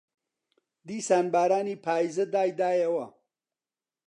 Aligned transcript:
دیسان 0.89 1.25
بارانی 1.33 1.75
پاییزە 1.85 2.25
دایدایەوە 2.33 3.05